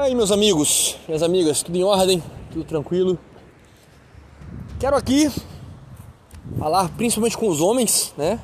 [0.00, 3.18] Aí, meus amigos, minhas amigas, tudo em ordem, tudo tranquilo.
[4.78, 5.30] Quero aqui
[6.58, 8.40] falar principalmente com os homens, né?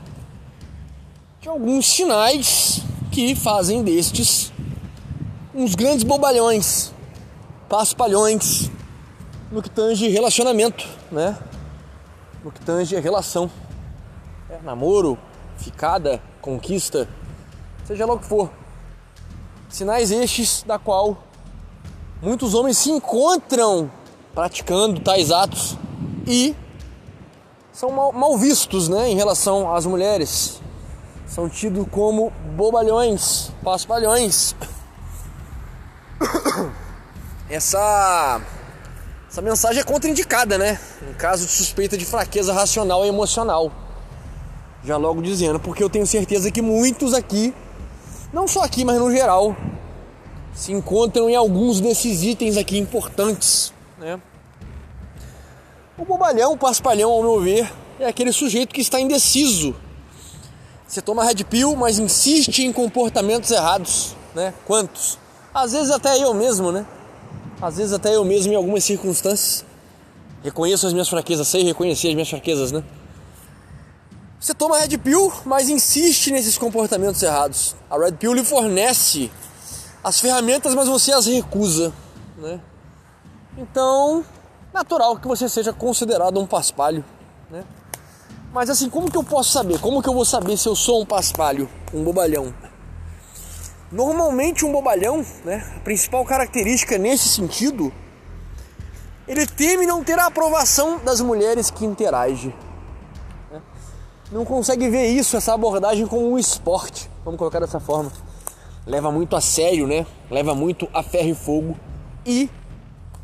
[1.41, 4.53] De alguns sinais que fazem destes
[5.55, 6.93] uns grandes bobalhões,
[7.71, 8.71] paspalhões
[9.51, 11.39] no que tange relacionamento, né?
[12.45, 13.51] No que tange relação.
[14.51, 15.17] É, namoro,
[15.57, 17.09] ficada, conquista,
[17.87, 18.51] seja lá o que for.
[19.71, 21.26] Sinais estes da qual
[22.21, 23.91] muitos homens se encontram
[24.35, 25.77] praticando tais atos
[26.27, 26.55] e
[27.73, 30.61] são mal, mal vistos né, em relação às mulheres.
[31.27, 34.55] São tidos como bobalhões, paspalhões.
[37.49, 38.41] Essa,
[39.31, 40.81] essa mensagem é contraindicada, né?
[41.09, 43.71] Em caso de suspeita de fraqueza racional e emocional.
[44.83, 47.55] Já logo dizendo, porque eu tenho certeza que muitos aqui,
[48.33, 49.55] não só aqui, mas no geral,
[50.57, 54.19] se encontram em alguns desses itens aqui importantes, né?
[55.99, 59.77] O bobalhão, o paspalhão, ao meu ver, é aquele sujeito que está indeciso.
[60.89, 64.55] Você toma red pill, mas insiste em comportamentos errados, né?
[64.67, 65.19] Quantos?
[65.53, 66.87] Às vezes até eu mesmo, né?
[67.61, 69.65] Às vezes até eu mesmo em algumas circunstâncias.
[70.43, 72.83] Reconheço as minhas fraquezas, sei reconhecer as minhas fraquezas, né?
[74.41, 77.75] Você toma Red Pill, mas insiste nesses comportamentos errados.
[77.91, 79.31] A Red Pill lhe fornece
[80.07, 81.93] as ferramentas, mas você as recusa,
[82.39, 82.61] né?
[83.59, 84.25] Então,
[84.73, 87.05] natural que você seja considerado um paspalho,
[87.51, 87.65] né?
[88.53, 89.81] Mas assim, como que eu posso saber?
[89.81, 92.55] Como que eu vou saber se eu sou um paspalho, um bobalhão?
[93.91, 97.93] Normalmente um bobalhão, né, a principal característica nesse sentido,
[99.27, 102.55] ele teme não ter a aprovação das mulheres que interage.
[103.51, 103.61] Né?
[104.31, 108.13] Não consegue ver isso, essa abordagem como um esporte, vamos colocar dessa forma.
[108.87, 110.07] Leva muito a sério, né?
[110.31, 111.77] Leva muito a ferro e fogo.
[112.25, 112.49] E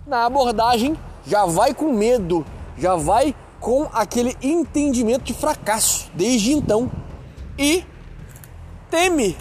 [0.06, 2.44] na abordagem já vai com medo,
[2.76, 6.91] já vai com aquele entendimento de fracasso desde então.
[7.56, 7.84] E
[8.91, 9.36] teme,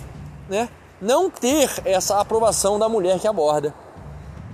[0.47, 0.69] né?
[1.01, 3.73] não ter essa aprovação da mulher que aborda.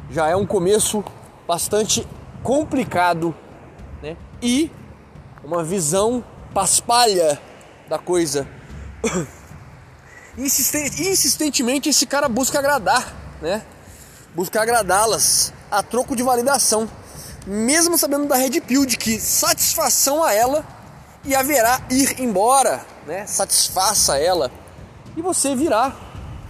[0.09, 1.03] Já é um começo
[1.46, 2.08] bastante
[2.41, 3.36] complicado
[4.02, 4.16] né?
[4.41, 4.72] e
[5.44, 7.40] uma visão paspalha
[7.90, 8.47] da coisa.
[10.38, 13.64] Insistentemente esse cara busca agradar, né?
[14.36, 16.88] Busca agradá-las a troco de validação,
[17.46, 20.66] mesmo sabendo da Red Pill de que satisfação a ela
[21.26, 23.26] e haverá ir embora, né?
[23.26, 24.52] Satisfaça ela
[25.16, 25.96] e você virá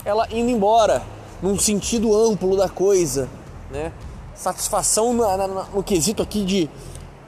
[0.04, 1.02] ela indo embora,
[1.42, 3.30] num sentido amplo da coisa,
[3.72, 3.94] né?
[4.36, 6.70] Satisfação no, quesito aqui de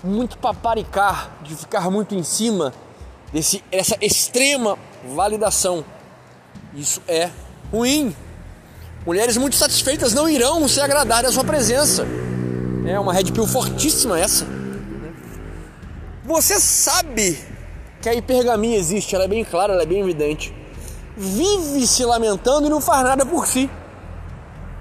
[0.03, 2.73] muito paparicar, de ficar muito em cima
[3.31, 4.77] desse essa extrema
[5.15, 5.85] validação.
[6.73, 7.29] Isso é
[7.71, 8.15] ruim.
[9.05, 12.05] Mulheres muito satisfeitas não irão se agradar da sua presença.
[12.85, 14.45] É uma red pill fortíssima essa.
[16.25, 17.39] Você sabe
[18.01, 20.53] que a hipergamia existe, ela é bem clara, ela é bem evidente
[21.19, 23.69] vive se lamentando e não faz nada por si.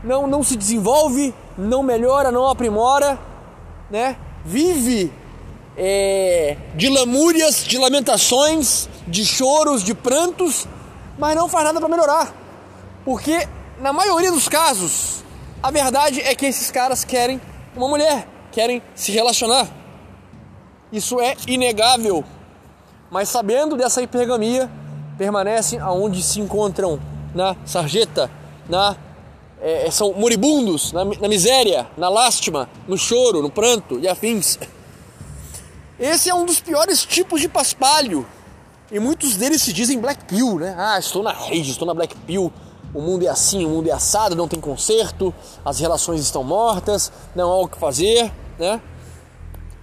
[0.05, 3.19] Não, não se desenvolve, não melhora, não aprimora,
[3.91, 4.16] né?
[4.44, 5.12] Vive
[5.76, 10.69] é, de lamúrias, de lamentações, de choros, de prantos,
[11.19, 12.33] mas não faz nada para melhorar.
[13.05, 13.47] Porque
[13.81, 15.25] na maioria dos casos,
[15.62, 17.41] a verdade é que esses caras querem
[17.77, 19.69] uma mulher, querem se relacionar.
[20.93, 22.25] Isso é inegável.
[23.11, 24.71] Mas sabendo dessa hipergamia,
[25.17, 27.01] permanecem aonde se encontram
[27.35, 28.31] na sarjeta,
[28.69, 28.97] na
[29.61, 34.59] é, são moribundos, na, na miséria, na lástima, no choro, no pranto e afins.
[35.99, 38.25] Esse é um dos piores tipos de paspalho.
[38.91, 40.75] E muitos deles se dizem black pill, né?
[40.78, 42.53] Ah, estou na rede, estou na black pill.
[42.94, 47.12] O mundo é assim, o mundo é assado, não tem conserto, as relações estão mortas,
[47.34, 48.81] não há o que fazer, né?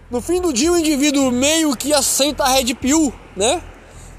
[0.10, 3.62] No fim do dia, o indivíduo meio que aceita a red pill, né?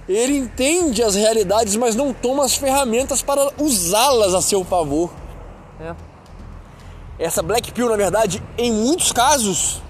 [0.09, 5.11] Ele entende as realidades, mas não toma as ferramentas para usá-las a seu favor.
[5.81, 5.95] É.
[7.19, 9.83] Essa Black Pill, na verdade, em muitos casos,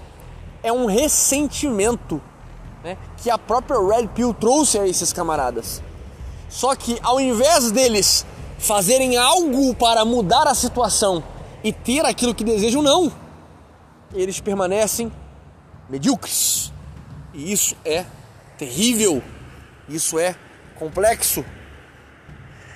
[0.63, 2.21] é um ressentimento
[2.83, 5.81] né, que a própria Red Pill trouxe a esses camaradas.
[6.49, 8.25] Só que ao invés deles
[8.57, 11.23] fazerem algo para mudar a situação
[11.63, 13.11] e ter aquilo que desejam, não.
[14.13, 15.11] Eles permanecem
[15.89, 16.71] medíocres.
[17.33, 18.05] E isso é
[18.57, 19.21] terrível.
[19.89, 20.35] Isso é
[20.77, 21.43] complexo.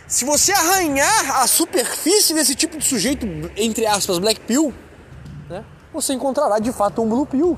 [0.07, 3.25] Se você arranhar a superfície desse tipo de sujeito,
[3.55, 4.73] entre aspas, black pill,
[5.49, 5.63] né,
[5.93, 7.57] você encontrará de fato um blue pill.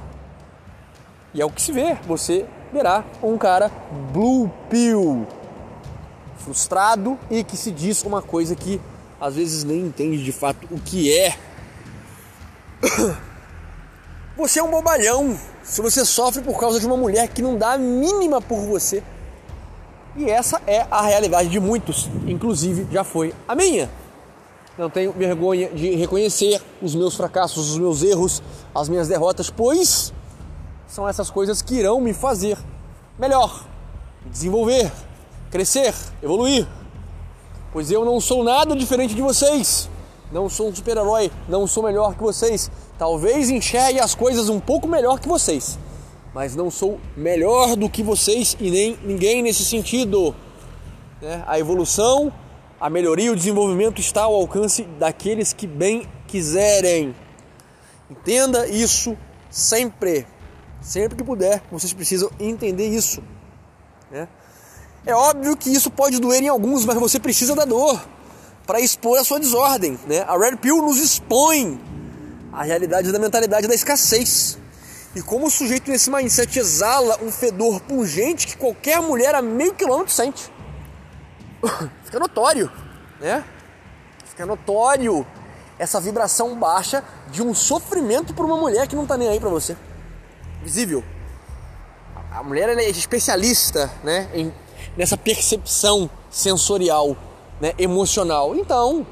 [1.33, 3.71] E é o que se vê, você verá um cara
[4.11, 5.25] blue pill,
[6.37, 8.79] frustrado e que se diz uma coisa que
[9.19, 11.37] às vezes nem entende de fato o que é.
[14.35, 17.73] Você é um bobalhão se você sofre por causa de uma mulher que não dá
[17.73, 19.03] a mínima por você.
[20.15, 23.89] E essa é a realidade de muitos, inclusive já foi a minha.
[24.75, 28.41] Não tenho vergonha de reconhecer os meus fracassos, os meus erros,
[28.73, 30.11] as minhas derrotas, pois
[30.93, 32.55] são essas coisas que irão me fazer
[33.17, 33.65] melhor,
[34.27, 34.91] desenvolver,
[35.49, 35.91] crescer,
[36.21, 36.67] evoluir.
[37.71, 39.89] Pois eu não sou nada diferente de vocês.
[40.31, 42.69] Não sou um super-herói, não sou melhor que vocês.
[42.95, 45.79] Talvez enxergue as coisas um pouco melhor que vocês,
[46.31, 50.35] mas não sou melhor do que vocês e nem ninguém nesse sentido.
[51.19, 51.43] Né?
[51.47, 52.31] A evolução
[52.79, 57.15] a melhoria o desenvolvimento está ao alcance daqueles que bem quiserem.
[58.11, 59.17] Entenda isso
[59.49, 60.27] sempre.
[60.83, 63.23] Sempre que puder, vocês precisam entender isso.
[64.11, 64.27] Né?
[65.05, 68.05] É óbvio que isso pode doer em alguns, mas você precisa da dor
[68.67, 69.97] para expor a sua desordem.
[70.05, 70.21] Né?
[70.27, 71.79] A Red Pill nos expõe
[72.51, 74.57] a realidade da mentalidade da escassez.
[75.15, 79.73] E como o sujeito nesse mindset exala um fedor pungente que qualquer mulher a meio
[79.73, 80.51] quilômetro sente.
[82.03, 82.69] fica notório,
[83.21, 83.43] né?
[84.25, 85.25] Fica notório
[85.79, 89.49] essa vibração baixa de um sofrimento por uma mulher que não tá nem aí para
[89.49, 89.77] você.
[90.63, 91.03] Visível.
[92.31, 94.51] A mulher é especialista, né, em,
[94.97, 97.15] nessa percepção sensorial,
[97.61, 98.55] né, emocional.
[98.55, 99.05] Então,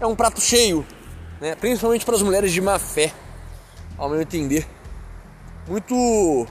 [0.00, 0.84] é um prato cheio,
[1.40, 3.12] né, principalmente para as mulheres de má fé,
[3.96, 4.66] ao meu entender.
[5.68, 6.46] Muito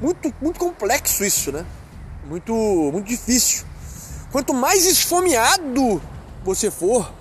[0.00, 1.66] muito muito complexo isso, né?
[2.26, 3.66] Muito muito difícil.
[4.32, 6.00] Quanto mais esfomeado
[6.42, 7.12] você for,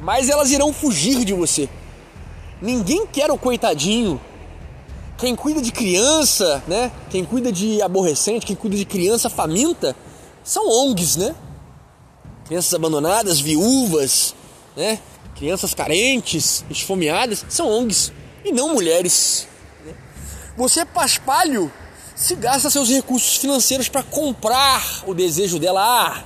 [0.00, 1.68] mais elas irão fugir de você.
[2.62, 4.20] Ninguém quer o coitadinho.
[5.18, 6.92] Quem cuida de criança, né?
[7.08, 9.96] Quem cuida de aborrecente, quem cuida de criança faminta,
[10.44, 11.34] são ONGs, né?
[12.44, 14.34] Crianças abandonadas, viúvas,
[14.76, 15.00] né?
[15.34, 18.12] Crianças carentes, esfomeadas, são ONGs
[18.44, 19.48] e não mulheres.
[19.84, 19.94] Né?
[20.56, 21.72] Você paspalho
[22.14, 25.82] se gasta seus recursos financeiros para comprar o desejo dela.
[25.82, 26.24] Ah,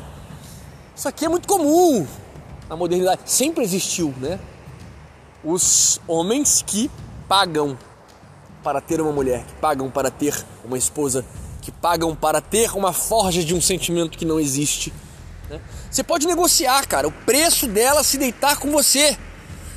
[0.95, 2.07] isso aqui é muito comum
[2.69, 4.39] na modernidade, sempre existiu, né?
[5.45, 6.91] Os homens que
[7.29, 7.79] pagam
[8.63, 10.35] para ter uma mulher, que pagam para ter
[10.65, 11.25] uma esposa,
[11.61, 14.93] que pagam para ter uma forja de um sentimento que não existe.
[15.49, 15.61] Né?
[15.91, 19.17] Você pode negociar, cara, o preço dela se deitar com você,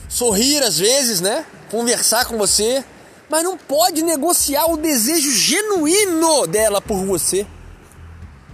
[0.08, 1.46] sorrir às vezes, né?
[1.72, 2.84] Conversar com você,
[3.30, 7.48] mas não pode negociar o desejo genuíno dela por você,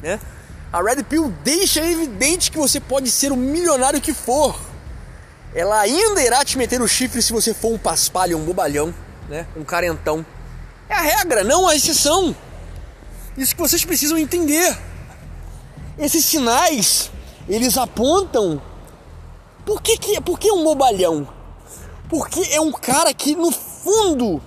[0.01, 0.19] né?
[0.71, 4.57] A Red Pill deixa evidente que você pode ser o milionário que for.
[5.53, 8.93] Ela ainda irá te meter o chifre se você for um paspalho, um bobalhão,
[9.29, 9.47] né?
[9.55, 10.25] Um carentão.
[10.89, 12.35] É a regra, não a exceção.
[13.37, 14.77] Isso que vocês precisam entender.
[15.97, 17.11] Esses sinais,
[17.47, 18.61] eles apontam
[19.65, 21.27] por que, que, por que um bobalhão?
[22.09, 24.41] Porque é um cara que no fundo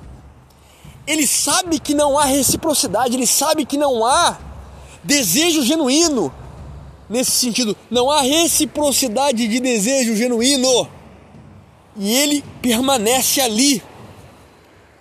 [1.06, 4.36] ele sabe que não há reciprocidade, ele sabe que não há
[5.04, 6.32] desejo genuíno.
[7.08, 10.88] Nesse sentido, não há reciprocidade de desejo genuíno.
[11.96, 13.82] E ele permanece ali,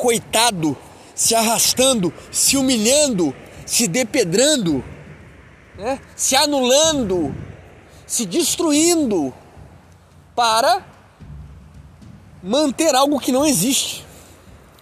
[0.02, 0.76] coitado,
[1.14, 3.36] se arrastando, se humilhando,
[3.68, 4.84] se depedrando,
[5.78, 6.00] né?
[6.16, 7.36] se anulando,
[8.08, 9.32] se destruindo
[10.36, 10.84] para
[12.42, 14.04] manter algo que não existe.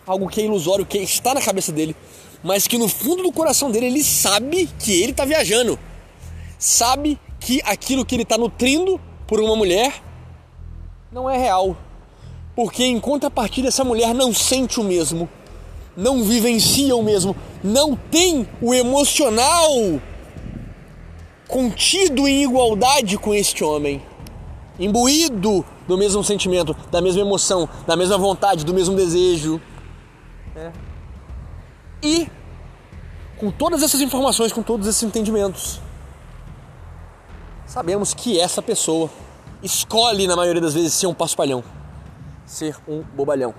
[0.07, 1.93] Algo que é ilusório, que está na cabeça dele,
[2.41, 5.77] mas que no fundo do coração dele ele sabe que ele está viajando,
[6.57, 10.01] sabe que aquilo que ele está nutrindo por uma mulher
[11.11, 11.75] não é real,
[12.55, 15.29] porque em contrapartida essa mulher não sente o mesmo,
[15.95, 19.99] não vivencia o mesmo, não tem o emocional
[21.47, 24.01] contido em igualdade com este homem,
[24.79, 29.59] imbuído do mesmo sentimento, da mesma emoção, da mesma vontade, do mesmo desejo.
[30.55, 30.71] É.
[32.03, 32.27] E
[33.37, 35.81] com todas essas informações, com todos esses entendimentos,
[37.65, 39.09] sabemos que essa pessoa
[39.63, 41.63] escolhe, na maioria das vezes, ser um paspalhão,
[42.49, 43.53] ser um bobalhão.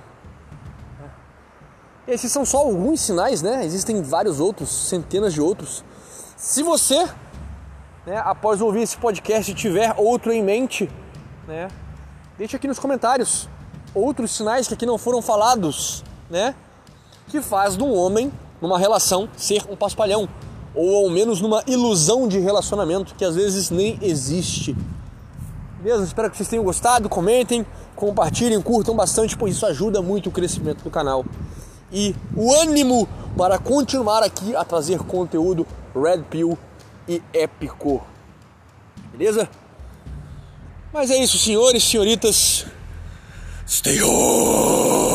[2.09, 2.13] É.
[2.13, 3.65] Esses são só alguns sinais, né?
[3.65, 5.85] Existem vários outros, centenas de outros.
[6.37, 7.07] Se você,
[8.07, 10.91] né, após ouvir esse podcast, tiver outro em mente,
[11.47, 11.69] né,
[12.37, 13.49] deixe aqui nos comentários
[13.95, 16.55] outros sinais que aqui não foram falados, né?
[17.29, 20.29] que faz de um homem, numa relação, ser um paspalhão.
[20.75, 24.77] Ou ao menos numa ilusão de relacionamento que às vezes nem existe.
[25.81, 26.05] Beleza?
[26.05, 27.09] Espero que vocês tenham gostado.
[27.09, 31.25] Comentem, compartilhem, curtam bastante, pois isso ajuda muito o crescimento do canal.
[31.91, 36.59] E o ânimo para continuar aqui a trazer conteúdo Red Pill
[37.09, 38.03] e épico.
[39.13, 39.49] Beleza?
[40.93, 42.67] Mas é isso, senhores, senhoritas.
[43.67, 45.10] Stay on!